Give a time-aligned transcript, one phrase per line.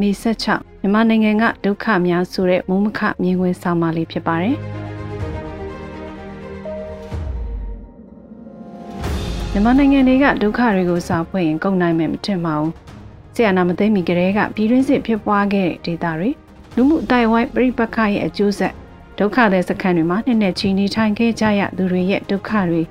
[0.00, 4.56] မေ16မြန်မာနိုင်ငံကဒုက္ခများဆိုတဲ့မုံမခမြင်ကွင်းဆောင်မလေးဖြစ်ပါတယ်။
[9.52, 12.72] မြန်မာနိုင်ငံတွေကဒုက္ခတွေကိုစာဖွင့်ရင်ကုန်နိုင်မယ်မထင်ပါဘူး။
[13.34, 16.30] ဆီယနာမသိမီကလေးကပြည်တွင်းစစ်ဖြစ်ပွားခဲ့တဲ့ဒေသတွေ
[16.76, 18.72] လူမှုတိုင်ဝိုင်းပြိပခရဲ့အကျိုးဆက်
[19.18, 22.82] ဒုက္ခတဲ့စခန်းတွေမှာနှစ်နှစ်ချီနေထိုင်ခဲ့ကြရသူတွေရဲ့ဒုက္ခတွေ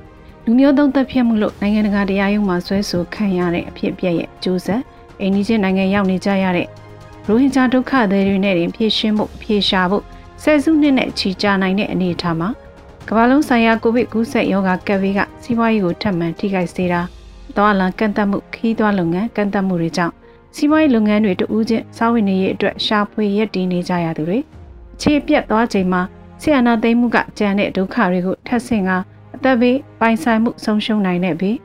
[0.46, 4.82] လူမျိုးသုံးသက်ဖြစ်မှုလို့နိုင်ငံတကာတရားရုံးမှာဆွဲဆိုခံရတဲ့အဖြစ်အပျက်ရဲ့အကျိုးဆက်
[5.22, 6.68] အိန္ဒိယနိုင်ငံရောက်နေကြရတဲ့
[7.32, 10.04] ရိုဟင်ဂျာဒုက္ခသည်တွေနဲ့ဖြည့်ရှင်းဖို့ဖြေရှာဖို့
[10.44, 12.50] ဆယ်စုနှစ်နဲ့ချီကြာနိုင်တဲ့အနေအထားမှာ
[13.08, 17.02] ကမ္ဘာလုံးဆိုင်ရာကိုဗစ်ကူးစက်ရောဂါကပ်ဘေးကစီးပွားရေးကိုထပ်မံထိခိုက်စေတာ
[17.56, 20.14] သွားလံကန့်သက်မှုခီးသွွားလုပ်ငန်းကန့်သက်မှုတွေကြောင့်
[20.56, 24.40] စီးပွားရေးလုပ်ငန်းတွေတူးချင်းစာဝင်နေရေးအတွက်ရှာဖွေရက်တည်နေကြရသူတွေ
[24.96, 26.02] အခြေပြတ်သွားချိန်မှာ
[26.42, 28.90] ဆီယနာသိမ်းမှုကကြံတဲ့ဒုက္ခတွေကိုထပ်ဆင့်က
[29.36, 31.58] အသက်ဘေးပိုင်ဆိုင်မှုဆုံးရှုံးနိုင်တဲ့ဘေး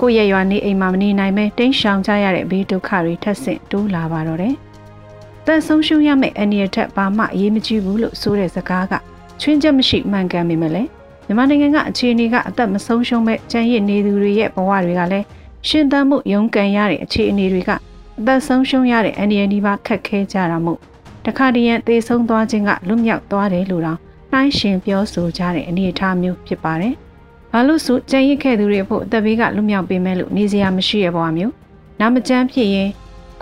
[0.00, 4.56] ကိုယ့်ရဲ့ရွာနေအိမ်မှာမနေနိုင်ပဲတိမ်းရှောင်ကြရတဲ့ဘေးဒုက္ခတွေထပ်ဆင့်တိုးလာပါတော့တယ်။
[5.46, 8.92] တန်ဆုံးရှုံးရမယ့်အနေအထက်ဘာမှအရေးမကြီးဘူးလို့ဆိုတဲ့စကားက
[9.40, 10.88] ချွင်းချက်မရှိမှန်ကန်ပေမဲ့လည်း
[11.26, 15.26] မြန်မာနိုင်ငံကအခြေအနေကအသက်မဆုံးရှုံးမဲ့ကြံရစ်နေသူတွေရဲ့ဘဝတွေကလည်း
[15.68, 17.70] ရှင်သန်မှုရုန်းကန်ရတဲ့အခြေအနေတွေက
[18.18, 20.78] အသက်ဆုံးရှုံးရတဲ့အနေအနီးပါခက်ခဲကြတာမို့
[21.26, 23.98] တခါတည်းရန်သေဆုံးသွားခြင်းကလွတ်မြောက်သွားတယ်လို့တော့
[24.32, 26.94] နှိုင်းရှင်ပြောဆိုကြတဲ့အနေအထားမျိုးဖြစ်ပါတယ်။
[27.52, 31.52] ဘာလို့ဆိုကြံရစ်ခဲ့သူတွေဖို့အသက်ဘေးကလွတ်မြောက်ပေးမယ်လို့နေစရာမရှိရဘဝမျိုး။
[32.00, 32.88] နာမကျန်းဖြစ်ရင်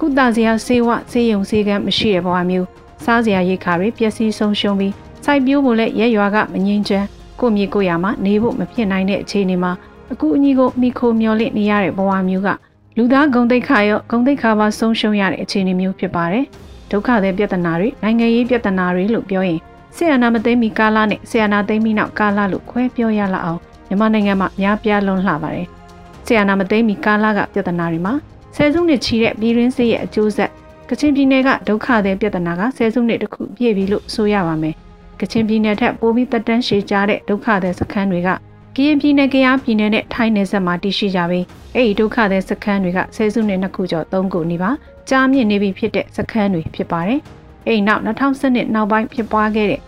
[0.03, 2.67] ကုသစရာစေဝစေယုံစေကမ်းမရှိရဘဝမျိုး။
[3.05, 7.07] စားစရာရိတ်ခါတွေပျက်စီးဆုံးရှုံးပြီးစိုက်ပျိုးဖို့လည်းရဲရွာကမငြိမ်းချမ်း
[7.41, 9.73] ကိုမြေကိုရမှာနေဖို့မဖြစ်နိုင်တဲ့အခြေအနေမှာ
[10.13, 12.49] အခုအညီကိုမိခိုမျောလင့်နေရတဲ့ဘဝမျိုးက
[12.97, 16.45] လူသားဂုံတိတ်ခါရောဂုံတိတ်ခါပါဆုံးရှုံးရတဲ့အခြေအနေမျိုးဖြစ်ပါတယ်။
[16.91, 19.61] ဒုက္ခတဲ့ပြဿနာတွေနိုင်ငံရေးပြဿနာတွေလို့ပြောရင်
[19.97, 25.67] ဆီယနာမသိမီကာလနဲ့ဆီယနာသိမီနောက်ကာလလို့ခွဲပြောရလောက်အောင်မြန်မာနိုင်ငံမှာများပြားလွန်လှပါတယ်။
[26.27, 28.15] ဆီယနာမသိမီကာလကပြဿနာတွေမှာ
[28.57, 30.51] ဆယ်စုနှစ်ချီတဲ့ပြည်တွင်းစစ်ရဲ့အကျိုးဆက်
[30.89, 34.75] ကချင်ပြည်နယ်ကဒုက္ခတဲ့ပြဿနာကဆယ်စုနှစ်တခုပြည့်ပြီလို့ဆိုရပါမယ်။
[35.21, 38.29] ကချင်ပြည်နယ်ထက်ပိုပြီးတက်တန်းရှည်ကြတဲ့ဒုက္ခတဲ့စခန်းတွေက
[38.77, 44.71] ကရင်ပြည်နယ်ကရားပြည်နယ်နဲ့ထိုင်းနယ်စပ်မှာတည်ရှိကြပြီးအဲ့ဒီဒုက္ခတဲ့စခန်းတွေကဆယ်စုနှစ်နှစ်ခုကျော်သုံးခုနေပါ
[45.09, 47.21] ကြားမြင့်နေပြီဖြစ်တဲ့စခန်းတွေဖြစ်ပါတယ်။
[47.67, 49.81] အဲ့နောက်2012နောက်ပိုင်းဖြစ်ပွားခဲ့တဲ့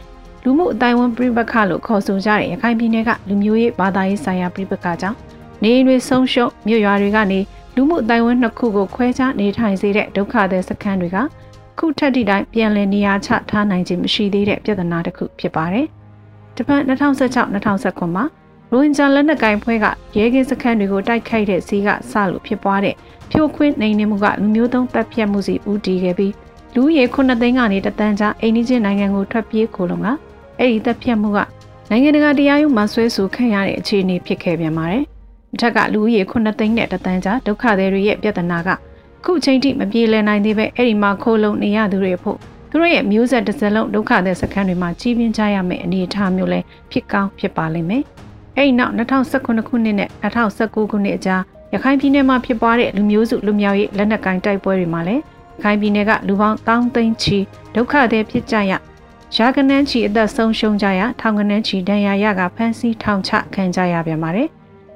[0.45, 5.17] လူမှုအတိုင်းဝန်ပြိပခလို့ခေါ်ဆိုကြတဲ့ရခိုင်ပြည်နယ်ကလူမျိုးရေးဘာသာရေးဆိုင်ရာပြိပခကြောင့်
[5.63, 7.41] နေအိမ်တွေဆုံးရှုံးမြို့ရွာတွေကနေ
[7.77, 11.19] လူမှုအတိုင်းဝန်နှစ်ခုကိုခွဲခြားနေထိုင်စေတဲ့ဒုက္ခတဲ့စခန်းတွေက
[11.79, 15.87] ခုထက်တိတိုင်းပြန်လည်နေရာချထားနိုင်ခြင်းမရှိသေးတဲ့ပြဿနာတစ်ခုဖြစ်ပါတယ်။
[16.57, 18.25] တပတ်2016-2019မှာ
[18.73, 22.95] ရိုဟင်ဂျာလက်နက်ကိုင်ဖွဲ့ကရဲကင်းစခန်းတွေကိုတိုက်ခိုက်တဲ့စီးကစလို့ဖြစ်ပွားတဲ့
[23.31, 26.33] ဖြိုခွင်းနေနေမှုကလူမျိုးတုံးတပ်ဖြတ်မှုစီဦးတည်ခဲ့ပြီး
[26.75, 30.07] လူရေ9သိန်းကနေတသန်းကြားအိန္ဒိချင်းနိုင်ငံကိုထွက်ပြေးခိုလုံက
[30.59, 31.39] အဲ့ဒီတပ်ဖြတ်မှုက
[31.91, 35.05] နိုင်ငံတကာတရားရုံးမှာဆွဲဆိုခံရတဲ့အခြေအနေဖြစ်ခဲ့ပြန်ပါတယ်။
[35.55, 38.69] အထက်ကလူဦးရေ9သိန်းနဲ့တသန်းကြားဒုက္ခသည်တွေရဲ့ပြဿနာက
[39.25, 42.39] ခုချိန်ထိမပြေလည်နိုင်သေးပဲအဲ့ဒီမှာခိုးလုံနေရသူတွေဖို့
[42.71, 48.03] သူတို့ရဲ့မျိုးဆက်တစ်စလုံးဒုက္ခသည်စခန်းတွေမှာကြီးပြင်းကြရမယ့်အနေအထားမျိုးလဲဖြစ်ကောင်းဖြစ်ပါလိမ့်မယ်။
[48.57, 51.43] အဲ့ဒီနောက်2019ခုနှစ်နဲ့2019ခုနှစ်အကြား
[51.75, 57.39] ရခိုင်ပြည်နယ်မှာဖြစ်ပွားတဲ့လူမျိုးစုလူမျိုးရေးလက်နက်ကင်တိုက်ပွဲတွေမှာလည်းရခိုင်ပြည်နယ်ကလူပေါင်းတောင်းသိန်းချီ
[57.75, 58.73] ဒုက္ခသည်ဖြစ်ကြရ
[59.37, 64.49] ရာကနန်းချီအသက်ဆုံးရှုံးကြရထောင်ကနန်းချီဒဏ်ရာရကဖမ်းဆီးထောင်ချခံကြရပြန်ပါတယ်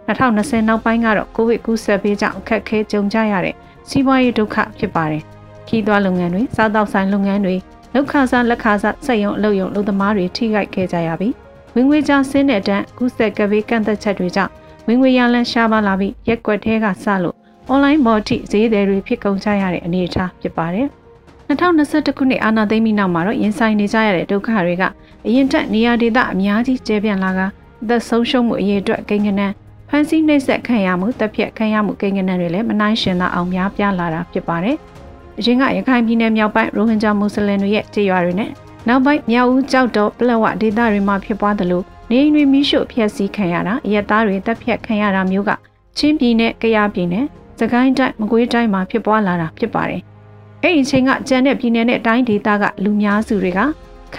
[0.08, 3.54] 2020နောက်ပိုင်းကတော့ကိုဗစ်ကူးစက်ပေးကြောင့်အခက်အခဲကြုံကြရတဲ့
[3.88, 5.22] စီးပွားရေးဒုက္ခဖြစ်ပါတယ်
[5.68, 7.56] ခီးသွွားလုပ်ငန်းတွေစားတောက်ဆိုင်လုပ်ငန်းတွေ
[7.94, 11.34] လောက်ခါစားလက်ခါစားစက်ရုံအလုပ်ရုံလုပ်သမားတွေထိခိုက်ခဲ့ကြရပြီး
[11.74, 14.52] ဝင်ငွေကြောင့်ဆင်းတဲ့တန်းကူးဆက်ကပေးကန့်သက်ချက်တွေကြောင့်
[14.86, 17.36] ဝင်ငွေရလန်းရှားပါလာပြီးရက်ွက်ထဲကစလို့
[17.72, 20.88] online မော်တိဈေးသည်တွေဖြစ်ကုန်ကြရတဲ့အနေအထားဖြစ်ပါတယ်။
[21.48, 24.84] 2021ခုနှစ်အာဏာသိမ်းပြီးနောက်မှာတော့ရင်ဆိုင်နေကြရတဲ့ဒုက္ခတွေက
[25.26, 27.40] အရင်တက်နေရာဒေသအများကြီးကျဲပြန့်လာက
[27.88, 29.54] သက်ဆုံးရှုံးမှုအရေးအတွက်ကိန်းဂဏန်း
[29.88, 34.76] ဖန်ဆီးနှိပ်စက်ခံရမှုတပ်ဖြတ်ခံရမှုကိန်းဂဏန်းတွေလည်းမနိုင်ရှင်သာအောင်များပြားလာတာဖြစ်ပါတယ်။
[35.38, 38.50] အရင်ကရခိုင်ပြည်နယ်မြောက်ပိုင်းရိုဟင်ဂျာမွတ်စလင်တွေရဲ့ကြေးရွာတွေနဲ့
[38.88, 45.50] နောက်ပိုင်းမြောက်ဦးကြောက်တော့ပလက်ဝဒေသတွေမှာဖြစ်ပွားသလိုနေအိမ်တွေမိရှို့ဖျက်ဆီးခံရတာအရက်သားတွေတပ်ဖြတ်ခံရတာမျိုးက
[45.98, 47.24] ချင်းပြည်နယ်၊ကယားပြည်နယ်၊
[47.58, 50.00] စကိုင်းတိုင်း၊မကွေးတိုင်းမှာဖြစ်ပွားလာတာဖြစ်ပါတယ်။
[50.62, 53.60] အဲ့ဒီအချိန်ကကျန်တဲ့ပြည်နယ်နဲ့တိုင်းဒေသကလူများစုတွေက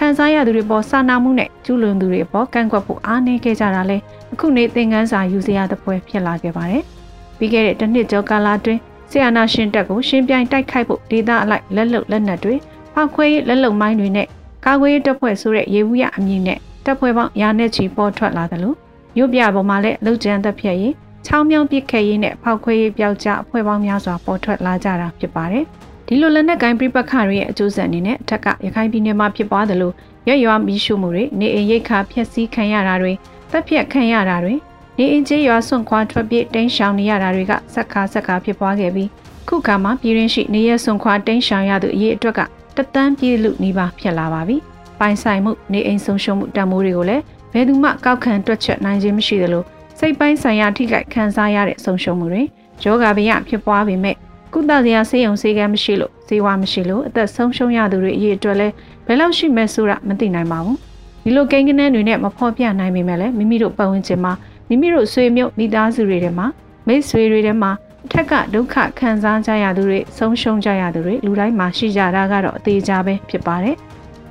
[0.06, 3.96] ံစားရသူတွေပေါ်စာနာမှုနဲ့ကျူးလွန်သူတွေပေါ်ကန့်ကွက်ဖို့အားနည်းခဲ့ကြတာလဲ
[4.32, 6.82] အခုနေသင်ခန်းစာယူစရာသပွဲဖြစ်လာခဲ့ပါတယ်။
[7.38, 8.80] ပြီးခဲ့တဲ့တစ်နှစ်ကျော်ကာလအတွင်း
[9.10, 12.54] ဆီယနာရှင်တက်ကိုရှင်ပြိုင်တိုက်ခိုက်ဖို့ဒေသအလိုက်လက်လုံလက်နက်တွေ
[12.94, 14.26] ဖောက်ခွဲရေးလက်လုံမိုင်းတွေနဲ့
[14.66, 18.76] ကာကွယ်ရေးတပ်ဖွဲ့ဆိုတဲ့ရေဘူးရအမည်နဲ့တပ်ဖွဲ့ပေါင်းရာနဲ့ချီပေါ်ထွက်လာတယ်လို့
[19.16, 20.94] မြို့ပြပေါ်မှာလည်းလှုပ်ကြမ်းသက်ဖြစ်ရေး
[21.26, 25.64] ချောင်းမြောင်းပစ်ခတ်ရေးနဲ့ဖောက်ခွဲရေးပျောက်ကြားအဖွဲ့ပေါင်းများစွာပေါ်ထွက်လာကြတာဖြစ်ပါတယ်။
[26.10, 29.92] ဒီလိုလက်နက်ကိုင်းပြပခါတွေရဲ့အကျိုးဆက်အနေနဲ့အထက်ကရခိုင်ပြည်နယ်မှာဖြစ်ပွားသလို
[30.28, 33.12] ရရွာမီးရှို့မှုတွေနေအိမ်ရိတ်ခါဖျက်ဆီးခံရတာတွေ
[33.50, 34.54] တပ်ဖြတ်ခံရတာတွေ
[34.98, 39.08] နေအိမ်ကျေးရွာဆွန့်ခွာထွက်ပြေးတိမ်းရှောင်နေရတာတွေကဆက်ခါဆက်ခါဖြစ်ပွားခဲ့ပြီး
[39.48, 42.40] ခုခါမှာပြည်ရင်းရှိနေရဆွန်ခွာတိန့်ရှောင်ရသူအရေးအတွက်က
[42.76, 44.56] တသန်းပြည်လူနီးပါးဖြစ်လာပါပြီ။
[44.98, 47.22] ပိုင်ဆိုင်မှုနေအိမ်ဆုံးရှုံးမှုတန်မိုးတွေကိုလည်း
[47.52, 49.64] ဘယ်သူမှကောက်ခံတွက်ချက်နိုင်ခြင်းမရှိသလို
[49.98, 52.42] စိတ်ပိုင်းဆိုင်ရာထိခိုက်ခံစားရတဲ့ဆုံးရှုံးမှုတွေ
[52.84, 54.16] ယောဂဗျဖြစ်ပွားပေမဲ့
[54.53, 58.73] ကုသစရာဆေးရုံဆေးကမ်းမရှိလို့ဈေးဝါမရှိလို့အသက်ဆုံးရှုံးရသူတွေအရေးအတွက်လည်း
[59.07, 60.77] ဘယ်လောက်ရှိမဲဆိုတာမသိနိုင်ပါဘူး
[61.23, 64.33] ဒီလိုကိန်းကနန်းတွေနဲ့မဖော်ပြနိုင်ပေမဲ့လည်းမိမိတို့ပတ်ဝန်းကျင်မှာ
[64.69, 66.47] မိမိတို့ဆွေမျိုးမိသားစုတွေထဲမှာ
[66.87, 67.71] မိတ်ဆွေတွေထဲမှာ
[68.05, 73.75] အထက်ကဒုက္ခခံစားကြရသူတွေဆုံးရှုံးကြရသူတွေလူတိုင်းမှာရှိကြတာကတော့အသေးချာပဲဖြစ်ပါတယ်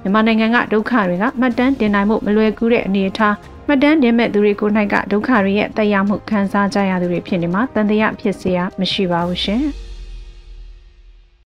[0.03, 3.35] မြန်မာနိုင်ငံကဒုက္ခတွေကမှတ်တမ်းတင်နိုင်မှုမလွယ်ကူတဲ့အနေအထား
[3.67, 9.65] မှတ်တမ်းတင်မဲ့သူတွေကိုနိုင်ကဒုက္ခတွေရဲ့တက်ရောက်မှုခံစားကြရသူတွေဖြစ်နေမှာတန်တရားဖြစ်เสียမရှိပါဘူးရှင်။